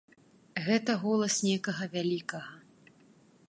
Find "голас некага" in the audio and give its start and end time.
1.03-1.85